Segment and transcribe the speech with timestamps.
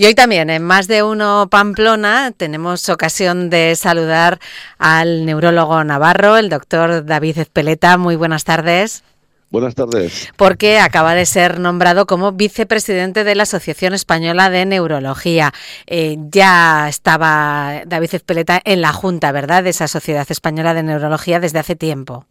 [0.00, 4.38] Y hoy también, en Más de Uno Pamplona, tenemos ocasión de saludar
[4.78, 7.98] al neurólogo navarro, el doctor David Ezpeleta.
[7.98, 9.02] Muy buenas tardes.
[9.50, 10.28] Buenas tardes.
[10.36, 15.52] Porque acaba de ser nombrado como vicepresidente de la Asociación Española de Neurología.
[15.88, 21.40] Eh, ya estaba David Ezpeleta en la Junta, ¿verdad?, de esa Sociedad Española de Neurología
[21.40, 22.24] desde hace tiempo.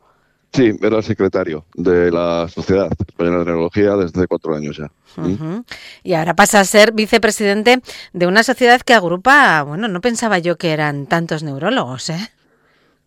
[0.53, 4.91] Sí, era secretario de la Sociedad Española de Neurología desde cuatro años ya.
[5.21, 5.61] ¿Mm?
[6.03, 7.81] Y ahora pasa a ser vicepresidente
[8.13, 12.29] de una sociedad que agrupa, bueno, no pensaba yo que eran tantos neurólogos, ¿eh?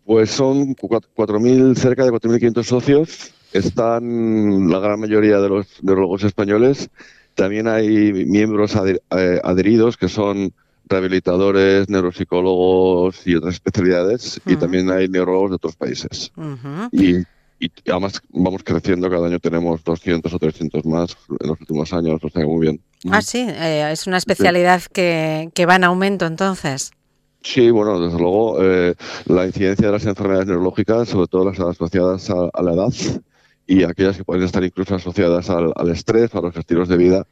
[0.05, 3.33] Pues son 4.000, cerca de 4.500 socios.
[3.53, 6.89] Están la gran mayoría de los neurólogos españoles.
[7.35, 10.53] También hay miembros eh, adheridos que son
[10.91, 16.31] rehabilitadores, neuropsicólogos y otras especialidades, y también hay neurólogos de otros países.
[16.91, 17.25] y,
[17.87, 22.29] además vamos creciendo, cada año tenemos 200 o 300 más en los últimos años, o
[22.29, 22.81] sea, muy bien.
[23.09, 26.91] Ah, sí, eh, es una especialidad que, que va en aumento entonces.
[27.43, 28.93] Sí, bueno, desde luego eh,
[29.25, 32.93] la incidencia de las enfermedades neurológicas, sobre todo las asociadas a, la edad
[33.71, 37.25] y aquellas que pueden estar incluso asociadas al, al estrés, a los estilos de vida,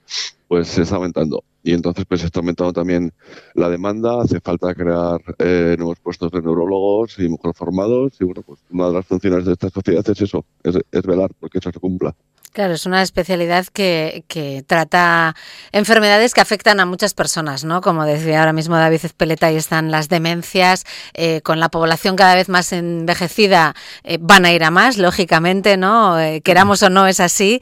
[0.47, 3.11] pues se está aumentando y entonces pues está aumentando también
[3.55, 8.41] la demanda, hace falta crear eh, nuevos puestos de neurólogos y mejor formados y bueno,
[8.43, 11.71] pues una de las funciones de esta sociedad es eso, es, es velar porque eso
[11.73, 12.15] se cumpla.
[12.51, 15.35] Claro, es una especialidad que, que, trata
[15.71, 17.81] enfermedades que afectan a muchas personas, ¿no?
[17.81, 20.83] Como decía ahora mismo David Espeleta, ahí están las demencias,
[21.13, 25.77] eh, con la población cada vez más envejecida eh, van a ir a más, lógicamente,
[25.77, 26.19] ¿no?
[26.19, 27.61] Eh, queramos o no es así.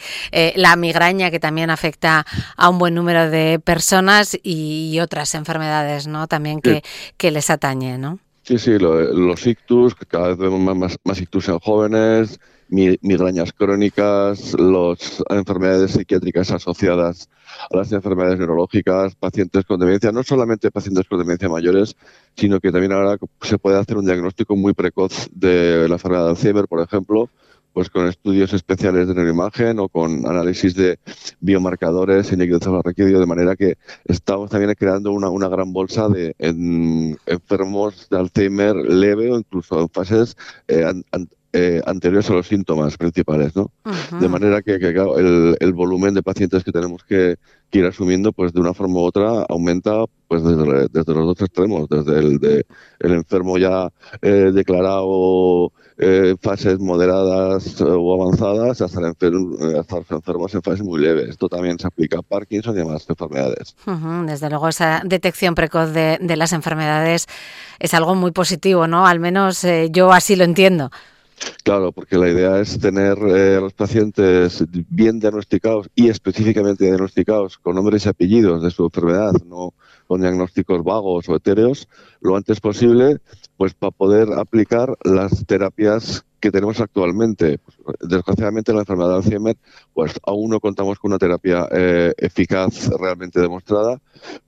[0.55, 6.27] la migraña que también afecta a un buen número de personas y, otras enfermedades, ¿no?
[6.27, 6.81] También que,
[7.17, 8.19] que les atañe, ¿no?
[8.43, 14.55] Sí, sí, los ictus, que cada vez vemos más, más ictus en jóvenes, migrañas crónicas,
[14.59, 17.29] las enfermedades psiquiátricas asociadas
[17.69, 21.95] a las enfermedades neurológicas, pacientes con demencia, no solamente pacientes con demencia mayores,
[22.35, 26.29] sino que también ahora se puede hacer un diagnóstico muy precoz de la enfermedad de
[26.31, 27.29] Alzheimer, por ejemplo,
[27.77, 30.97] pues con estudios especiales de neuroimagen o con análisis de
[31.41, 32.39] biomarcadores en
[32.83, 38.75] requerido, de manera que estamos también creando una, una gran bolsa de enfermos de Alzheimer
[38.75, 40.35] leve o incluso en fases
[40.67, 40.91] eh,
[41.59, 43.71] eh, anteriores a los síntomas principales, ¿no?
[44.19, 47.37] De manera que, el, volumen de pacientes que tenemos que,
[47.71, 51.89] ir asumiendo, pues de una forma u otra aumenta, pues desde, desde los dos extremos,
[51.89, 52.65] desde el de
[52.99, 53.91] el enfermo ya
[54.21, 61.29] eh, declarado eh, fases moderadas o avanzadas hasta, los enfermos en fases muy leves.
[61.29, 63.75] Esto también se aplica a Parkinson y demás enfermedades.
[64.27, 67.25] Desde luego, esa detección precoz de, de, las enfermedades
[67.79, 69.07] es algo muy positivo, ¿no?
[69.07, 70.91] Al menos yo así lo entiendo.
[71.63, 77.57] Claro, porque la idea es tener eh, a los pacientes bien diagnosticados y específicamente diagnosticados
[77.57, 79.73] con nombres y apellidos de su enfermedad, no
[80.07, 81.87] con diagnósticos vagos o etéreos,
[82.21, 83.17] lo antes posible,
[83.57, 87.59] pues para poder aplicar las terapias que tenemos actualmente.
[88.01, 89.57] Desgraciadamente la enfermedad de Alzheimer,
[89.93, 93.99] pues aún no contamos con una terapia eh, eficaz realmente demostrada,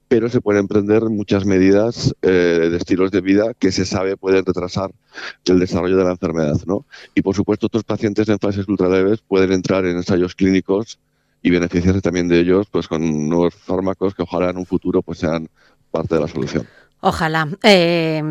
[0.07, 4.45] pero se pueden emprender muchas medidas eh, de estilos de vida que se sabe pueden
[4.45, 4.91] retrasar
[5.45, 6.57] el desarrollo de la enfermedad.
[6.65, 6.85] ¿no?
[7.15, 10.99] Y por supuesto, estos pacientes en fases ultraleves pueden entrar en ensayos clínicos
[11.41, 15.19] y beneficiarse también de ellos pues con nuevos fármacos que ojalá en un futuro pues
[15.19, 15.47] sean
[15.91, 16.67] parte de la solución.
[17.01, 17.47] Ojalá.
[17.63, 18.21] Eh,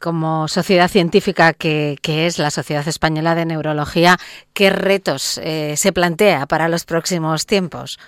[0.00, 4.18] como sociedad científica que, es la Sociedad Española de Neurología,
[4.52, 7.98] ¿qué retos eh, se plantea para los próximos tiempos?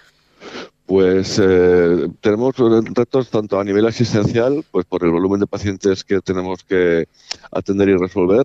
[0.87, 6.21] Pues eh, tenemos retos tanto a nivel asistencial, pues por el volumen de pacientes que
[6.21, 7.07] tenemos que
[7.53, 8.45] atender y resolver,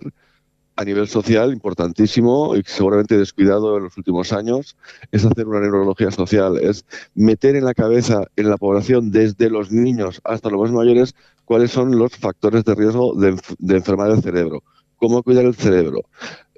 [0.78, 4.76] a nivel social importantísimo y seguramente descuidado en los últimos años
[5.10, 6.84] es hacer una neurología social, es
[7.16, 11.72] meter en la cabeza en la población desde los niños hasta los más mayores cuáles
[11.72, 14.62] son los factores de riesgo de, enfermar el cerebro,
[14.96, 16.02] cómo cuidar el cerebro.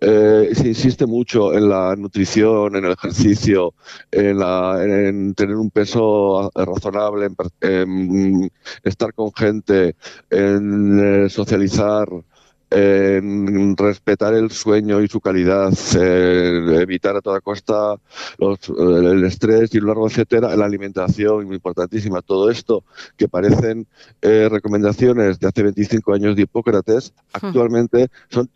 [0.03, 3.73] Eh, se insiste mucho en la nutrición, en el ejercicio,
[4.11, 7.31] en, tener un peso razonable,
[7.63, 8.51] en,
[8.83, 9.97] estar con gente,
[10.29, 12.07] en eh, socializar,
[12.71, 15.73] en respetar el sueño y su calidad,
[16.81, 17.97] evitar a toda costa
[18.39, 22.23] el estrés y lo largo, etcétera, la alimentación, muy importantísima.
[22.23, 22.85] Todo esto
[23.17, 23.87] que parecen
[24.23, 27.47] eh, recomendaciones de hace 25 años de Hipócrates, hmm.
[27.47, 28.49] actualmente son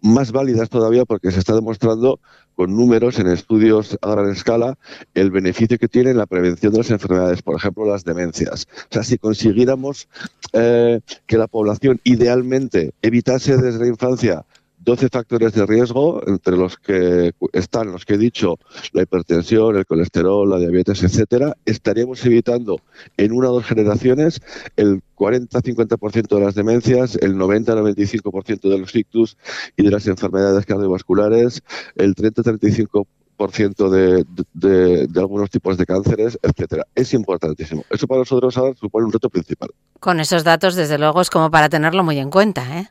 [0.00, 2.20] más válidas todavía porque se está demostrando
[2.54, 4.78] con números en estudios a gran escala
[5.14, 8.66] el beneficio que tiene en la prevención de las enfermedades, por ejemplo, las demencias.
[8.90, 10.08] O sea, si consiguiéramos
[10.52, 14.44] eh, que la población idealmente evitase desde la infancia
[14.86, 18.60] 12 factores de riesgo, entre los que están los que he dicho,
[18.92, 22.80] la hipertensión, el colesterol, la diabetes, etcétera, estaríamos evitando
[23.16, 24.40] en una o dos generaciones
[24.76, 29.36] el 40-50% de las demencias, el 90-95% de los ictus
[29.76, 31.64] y de las enfermedades cardiovasculares,
[31.96, 34.24] el 30-35% de,
[34.54, 36.86] de, algunos tipos de cánceres, etcétera.
[36.94, 37.84] Es importantísimo.
[37.90, 39.70] Eso para nosotros ahora supone un reto principal.
[39.98, 42.88] Con esos datos, desde luego, es como para tenerlo muy en cuenta, ¿eh?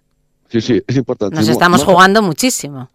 [0.49, 1.35] Sí, sí, es importante.
[1.35, 2.89] Nos estamos más jugando muchísimo.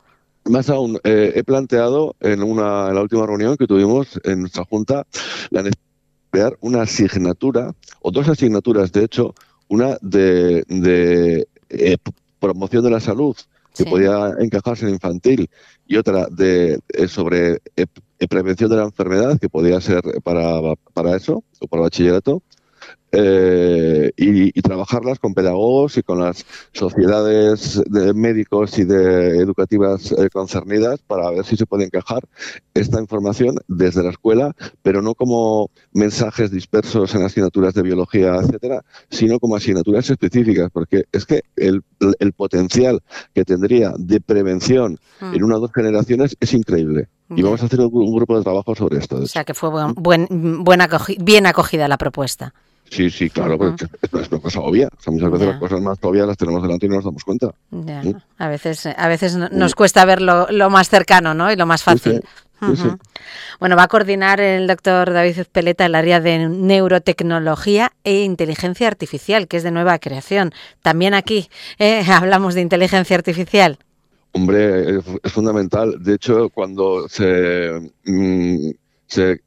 [0.45, 4.65] Más aún, eh, he planteado en, una, en la última reunión que tuvimos en nuestra
[4.65, 5.07] Junta
[5.51, 9.35] la necesidad de crear una asignatura, o dos asignaturas, de hecho,
[9.69, 11.97] una de, de eh,
[12.39, 13.37] promoción de la salud,
[13.75, 13.91] que sí.
[13.91, 15.51] podía encajarse en infantil,
[15.87, 17.87] y otra de eh, sobre eh,
[18.29, 22.43] prevención de la enfermedad, que podía ser para, para eso, o para bachillerato,
[23.13, 30.13] eh, y, y, trabajarlas con pedagogos y con las sociedades de médicos y de educativas
[30.13, 32.23] eh, concernidas para ver si se puede encajar
[32.73, 38.85] esta información desde la escuela, pero no como mensajes dispersos en asignaturas de biología, etcétera,
[39.11, 41.83] sino como asignaturas específicas, porque es que el,
[42.21, 43.01] el potencial
[43.35, 45.35] que tendría de prevención mm.
[45.35, 47.09] en una o dos generaciones es increíble.
[47.35, 49.17] Y vamos a hacer un, un grupo de trabajo sobre esto.
[49.17, 52.55] O sea, que fue buen, buen, buen acogi bien acogida la propuesta.
[52.91, 53.89] Sí, sí, claro, uh -huh.
[54.03, 54.89] es, es una cosa obvia.
[54.89, 55.53] O sea, muchas veces yeah.
[55.53, 57.55] las cosas más obvias las tenemos delante y no nos damos cuenta.
[57.71, 58.03] Yeah.
[58.03, 58.17] ¿Sí?
[58.39, 61.53] A veces, a veces nos cuesta ver lo, lo, más cercano, ¿no?
[61.53, 62.15] Y lo más fácil.
[62.15, 62.67] Sí, sí.
[62.67, 62.99] Uh -huh.
[63.61, 69.47] Bueno, va a coordinar el doctor David Peleta el área de neurotecnología e inteligencia artificial,
[69.47, 70.53] que es de nueva creación.
[70.83, 71.49] También aquí
[71.79, 73.79] eh, hablamos de inteligencia artificial.
[74.33, 76.03] Hombre, es, es fundamental.
[76.03, 78.71] De hecho, cuando se, mmm,
[79.07, 79.41] se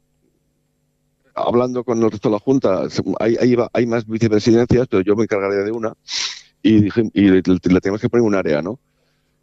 [1.34, 2.82] hablando con el resto de la Junta,
[3.18, 3.36] hay,
[3.72, 5.94] hay, más vicepresidencias, pero yo me encargaré de una,
[6.62, 8.78] y, dije, y le, le tenemos que poner un área, ¿no?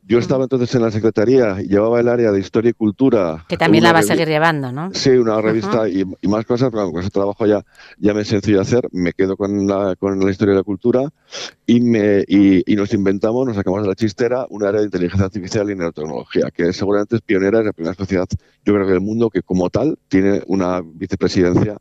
[0.03, 3.45] Yo estaba entonces en la Secretaría, llevaba el área de Historia y Cultura.
[3.47, 4.91] Que también la va a seguir llevando, ¿no?
[4.93, 7.63] Sí, una revista y, y, más cosas, pero con ese trabajo ya,
[7.99, 11.09] ya me es sencillo hacer, me quedo con la, con la Historia y la Cultura
[11.67, 15.25] y, me, y, y, nos inventamos, nos sacamos de la chistera un área de inteligencia
[15.25, 18.27] artificial y neurotecnología, que seguramente es pionera, es la primera sociedad,
[18.65, 21.77] yo creo que del mundo, que como tal tiene una vicepresidencia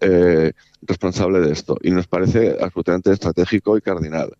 [0.00, 0.52] eh,
[0.82, 4.32] responsable de esto y nos parece absolutamente estratégico y cardinal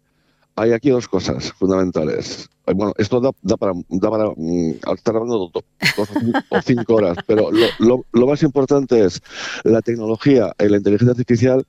[0.61, 2.51] hay aquí dos cosas fundamentales.
[2.67, 5.65] Bueno, esto da, para, da para um, estar hablando dos,
[6.51, 9.23] o cinco horas, pero lo, lo, lo, más importante es
[9.65, 11.67] la tecnología y la inteligencia artificial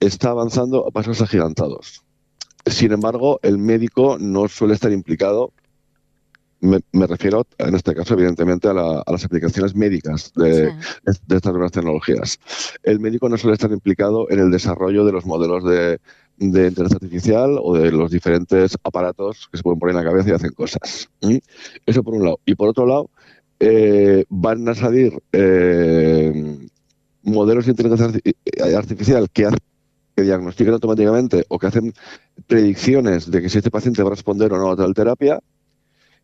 [0.00, 2.02] está avanzando a pasos agigantados.
[2.66, 5.52] Sin embargo, el médico no suele estar implicado.
[6.62, 11.18] Me, me refiero, en este caso, evidentemente, a, la, a las aplicaciones médicas de, sí.
[11.26, 12.38] de, estas nuevas tecnologías.
[12.82, 15.98] El médico no suele estar implicado en el desarrollo de los modelos de,
[16.40, 20.30] de inteligencia artificial o de los diferentes aparatos que se pueden poner en la cabeza
[20.30, 21.08] y hacen cosas.
[21.20, 21.36] ¿Mm?
[21.84, 22.40] Eso por un lado.
[22.46, 23.10] Y por otro lado,
[23.60, 26.66] eh, van a salir eh,
[27.22, 28.20] modelos de inteligencia
[28.74, 29.58] artificial que, hacen,
[30.16, 31.92] que diagnostican automáticamente o que hacen
[32.46, 35.40] predicciones de que si este paciente va a responder o no a tal terapia.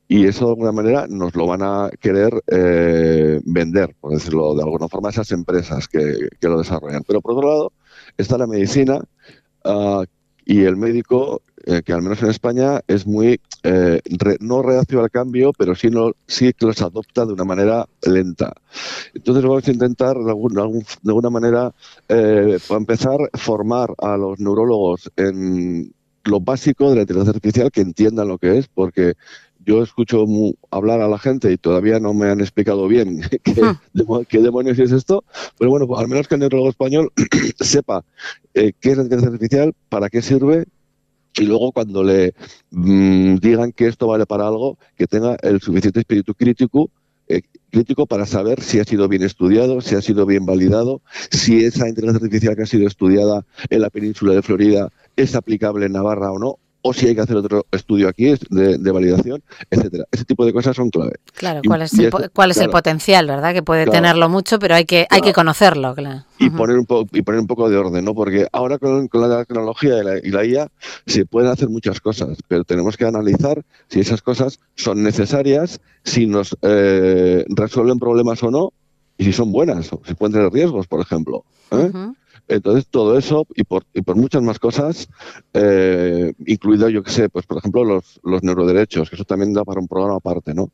[0.09, 4.63] Y eso de alguna manera nos lo van a querer eh, vender, por decirlo de
[4.63, 7.03] alguna forma, esas empresas que, que lo desarrollan.
[7.07, 7.73] Pero por otro lado
[8.17, 9.01] está la medicina,
[9.67, 10.05] Uh,
[10.45, 15.03] y el médico, eh, que al menos en España es muy, eh, re, no reacio
[15.03, 18.53] al cambio, pero sí, no, sí que los adopta de una manera lenta.
[19.13, 21.75] Entonces vamos a intentar de, algún, de alguna manera,
[22.09, 27.81] eh, para empezar, formar a los neurólogos en lo básico de la inteligencia artificial, que
[27.81, 29.15] entiendan lo que es, porque
[29.67, 30.25] yo escucho
[30.71, 34.25] hablar a la gente y todavía no me han explicado bien qué, hmm.
[34.29, 35.25] qué demonios es esto,
[35.59, 37.13] pero bueno, pues al menos que el neurólogo español
[37.61, 38.05] sepa
[38.55, 40.65] eh, qué es la inteligencia artificial, para qué sirve
[41.35, 42.35] y luego cuando le
[42.71, 46.91] mmm, digan que esto vale para algo, que tenga el suficiente espíritu crítico
[47.29, 51.65] eh, crítico para saber si ha sido bien estudiado, si ha sido bien validado, si
[51.65, 55.93] esa inteligencia artificial que ha sido estudiada en la península de Florida es aplicable en
[55.93, 56.59] Navarra o no,
[56.89, 60.05] o si hay que hacer otro estudio aquí de, de validación, etcétera.
[60.13, 61.15] Ese tipo de cosas son clave.
[61.35, 63.53] Claro, ¿cuál es, el, y cuál es claro, el potencial, verdad?
[63.53, 65.09] Que puede claro, tenerlo mucho, pero hay que, claro.
[65.11, 66.25] hay que conocerlo, claro.
[66.39, 66.57] Y, uh -huh.
[66.57, 68.15] poner un poco, y poner un poco de orden, ¿no?
[68.15, 70.69] Porque ahora con, con la tecnología y la, y la, IA
[71.07, 76.27] se pueden hacer muchas cosas, pero tenemos que analizar si esas cosas son necesarias, si
[76.27, 78.73] nos eh, resuelven problemas o no,
[79.19, 81.45] y si son buenas, o si pueden tener riesgos, por ejemplo.
[81.73, 81.77] ¿eh?
[81.77, 82.15] Uh -huh.
[82.49, 85.09] Entonces, todo eso y por, y por muchas más cosas,
[85.53, 89.65] eh, incluido, yo que sé, pues por ejemplo, los, los neuroderechos, que eso también da
[89.65, 90.71] para un programa aparte, ¿no?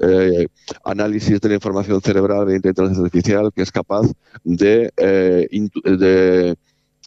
[0.00, 0.46] Eh,
[0.84, 4.06] análisis de la información cerebral de inteligencia artificial que es capaz
[4.44, 5.48] de, eh,
[5.84, 6.56] de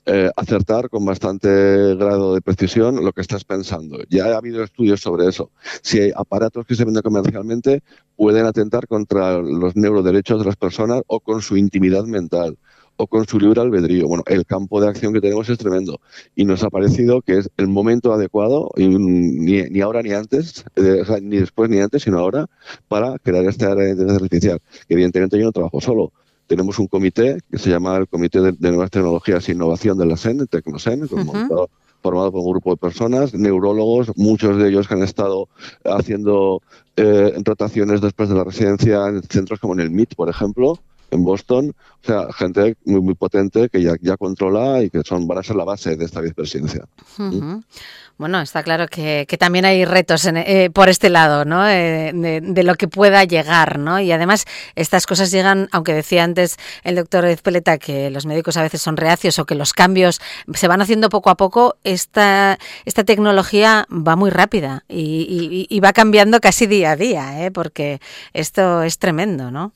[0.09, 3.99] eh, acertar con bastante grado de precisión lo que estás pensando.
[4.09, 5.51] Ya ha habido estudios sobre eso.
[5.81, 7.83] Si hay aparatos que se venden comercialmente
[8.15, 12.57] pueden atentar contra los neuroderechos de las personas o con su intimidad mental
[12.97, 14.07] o con su libre albedrío.
[14.07, 16.01] Bueno, el campo de acción que tenemos es tremendo
[16.35, 20.65] y nos ha parecido que es el momento adecuado, y ni, ni ahora ni antes,
[20.75, 22.47] eh, ni después ni antes, sino ahora,
[22.87, 24.61] para crear esta área de inteligencia artificial.
[24.89, 26.11] Evidentemente yo no trabajo solo.
[26.47, 30.15] Tenemos un comité que se llama el Comité de, Nuevas Tecnologías e Innovación de la
[30.15, 31.07] SEN, Tecnosen,
[32.01, 35.49] formado por un grupo de personas, neurólogos, muchos de ellos que han estado
[35.83, 36.61] haciendo
[36.95, 40.79] eh, rotaciones después de la residencia en centros como en el MIT, por ejemplo,
[41.11, 41.73] en Boston,
[42.03, 45.43] o sea, gente muy, muy potente que ya, ya controla y que son van a
[45.43, 46.85] ser la base de esta vicepresidencia.
[48.17, 51.67] Bueno, está claro que, también hay retos eh, por este lado, ¿no?
[51.67, 53.99] Eh, de, lo que pueda llegar, ¿no?
[53.99, 54.45] Y además
[54.75, 58.97] estas cosas llegan, aunque decía antes el doctor Ezpeleta que los médicos a veces son
[58.97, 60.19] reacios o que los cambios
[60.51, 65.93] se van haciendo poco a poco, esta, esta tecnología va muy rápida y, y va
[65.93, 67.51] cambiando casi día a día, ¿eh?
[67.51, 68.01] Porque
[68.33, 69.73] esto es tremendo, ¿no?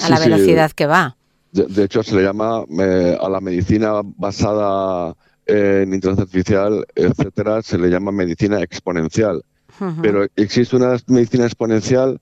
[0.00, 1.16] A la velocidad que va.
[1.52, 7.76] De, hecho, se le llama eh, a la medicina basada en inteligencia artificial, etcétera, se
[7.76, 9.42] le llama medicina exponencial.
[10.00, 12.20] Pero existe una medicina exponencial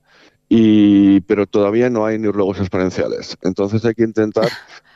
[0.53, 3.37] y pero todavía no hay neurólogos exponenciales.
[3.41, 4.49] Entonces hay que intentar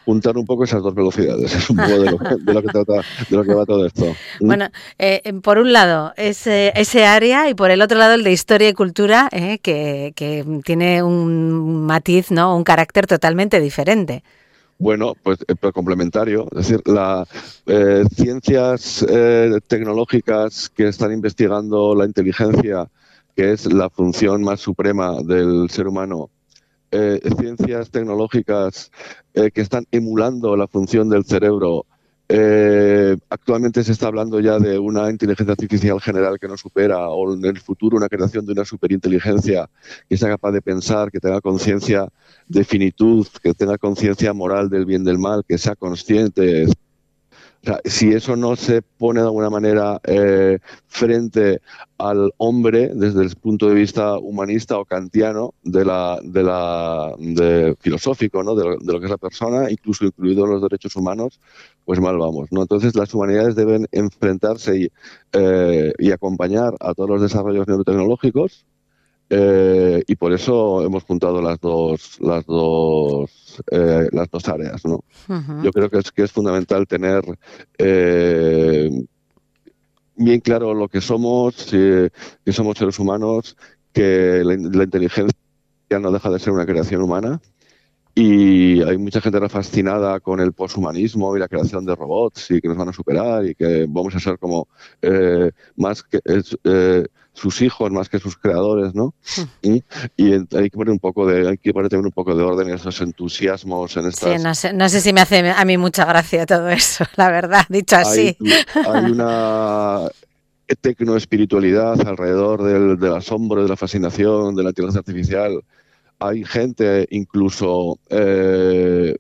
[0.04, 1.56] juntar un poco esas dos velocidades.
[1.56, 2.94] Es un poco de lo, que, trata,
[3.30, 4.06] de lo que va todo esto.
[4.42, 4.48] ¿Mm?
[4.48, 4.68] Bueno,
[5.00, 8.68] eh, por un lado ese, ese área y por el otro lado el de historia
[8.68, 12.58] y cultura, eh, que, que, tiene un matiz, ¿no?
[12.58, 14.26] un carácter totalmente diferente.
[14.78, 16.50] Bueno, pues, eh, pues complementario.
[16.52, 17.30] Es decir, las
[18.14, 19.06] ciencias
[19.70, 22.90] tecnológicas que están investigando la inteligencia,
[23.36, 26.30] que es la función más suprema del ser humano,
[26.92, 28.92] eh, ciencias tecnológicas
[29.34, 31.86] eh, que están emulando la función del cerebro.
[32.28, 37.34] Eh, actualmente se está hablando ya de una inteligencia artificial general que no supera, o
[37.34, 39.70] en el futuro una creación de una superinteligencia
[40.10, 42.08] que sea capaz de pensar, que tenga conciencia
[42.48, 46.66] de finitud, que tenga conciencia moral del bien del mal, que sea consciente,
[47.86, 51.62] si eso no se pone de alguna manera eh, frente
[51.98, 57.76] al hombre desde el punto de vista humanista o kantiano de la, de la de
[57.80, 58.56] filosófico ¿no?
[58.56, 61.40] de, lo, que es la persona, incluso incluidos los derechos humanos,
[61.86, 62.52] pues mal vamos.
[62.52, 62.62] ¿no?
[62.62, 64.92] Entonces las humanidades deben enfrentarse y,
[65.34, 68.66] eh, y acompañar a todos los desarrollos neurotecnológicos
[69.30, 75.04] eh, y por eso hemos juntado las dos las dos eh, las dos áreas no
[75.64, 77.24] yo creo que es que es fundamental tener
[77.80, 78.90] eh,
[80.16, 82.12] bien claro lo que somos que
[82.52, 83.58] somos seres humanos
[83.94, 85.34] que la, la, inteligencia
[86.00, 87.42] no deja de ser una creación humana
[88.16, 92.68] y hay mucha gente fascinada con el poshumanismo y la creación de robots y que
[92.70, 94.68] nos van a superar y que vamos a ser como
[95.76, 96.22] más que
[97.36, 99.14] sus hijos más que sus creadores, ¿no?
[99.62, 99.78] Hmm.
[100.18, 102.70] Y, hay que poner un poco de, hay que poner también un poco de orden
[102.70, 104.38] en esos entusiasmos, en estas.
[104.38, 107.30] Sí, no sé, no sé si me hace a mí mucha gracia todo eso, la
[107.30, 108.36] verdad, dicho así.
[108.74, 110.08] Hay, una
[110.82, 115.62] tecnoespiritualidad alrededor del, del, asombro, de la fascinación, de la inteligencia artificial.
[116.20, 119.16] Hay gente, incluso eh,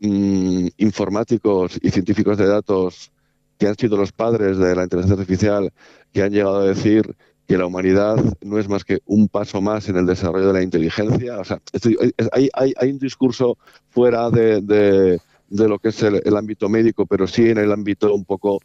[0.00, 3.12] mm, informáticos y científicos de datos,
[3.58, 5.72] que han sido los padres de la inteligencia artificial,
[6.12, 7.14] que han llegado a decir
[7.46, 10.62] que la humanidad no es más que un paso más en el desarrollo de la
[10.62, 11.38] inteligencia.
[11.38, 11.60] O sea,
[12.32, 17.50] hay, hay, hay, un discurso fuera de, lo que es el, ámbito médico, pero sí
[17.50, 18.60] en el ámbito un poco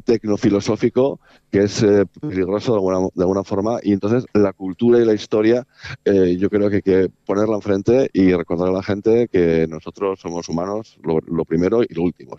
[0.00, 5.04] tecnofilosófico que es eh, peligroso de alguna, de alguna, forma y entonces la cultura y
[5.04, 5.66] la historia
[6.04, 10.20] eh, yo creo que hay que ponerla enfrente y recordar a la gente que nosotros
[10.20, 12.36] somos humanos lo, primero y lo último.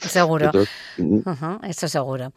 [0.00, 0.50] seguro.
[0.96, 1.64] Mm.
[1.64, 2.32] eso seguro.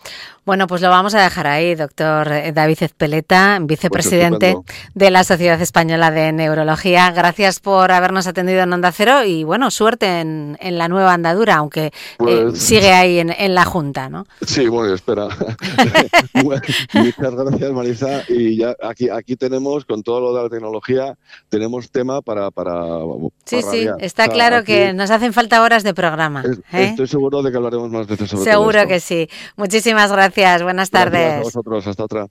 [0.46, 5.62] Bueno, pues lo vamos a dejar ahí, doctor David Ezpeleta, vicepresidente pues de la Sociedad
[5.62, 7.12] Española de Neurología.
[7.12, 11.56] Gracias por habernos atendido en Onda Cero y bueno, suerte en, en la nueva andadura,
[11.56, 14.26] aunque eh, pues sigue ahí en, en la Junta, ¿no?
[14.48, 15.28] Sí, bueno, espera.
[16.34, 18.24] Muchas gracias, Marisa.
[18.30, 21.18] Y ya aquí, aquí tenemos, con todo lo de la tecnología,
[21.50, 22.50] tenemos tema para.
[22.50, 23.02] para
[23.44, 26.46] sí, sí, está claro que nos hacen falta horas de programa.
[26.72, 26.86] ¿eh?
[26.92, 29.28] Estoy seguro de que hablaremos más veces sobre Seguro que sí.
[29.58, 30.64] Muchísimas gracias.
[30.64, 31.12] Buenas tardes.
[31.20, 31.88] Gracias a vosotros.
[31.88, 32.28] Hasta otra.